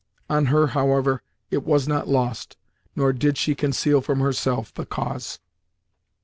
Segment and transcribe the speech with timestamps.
[0.31, 1.21] On her, however,
[1.51, 2.57] it was not lost,
[2.95, 5.37] nor did she conceal from herself the cause.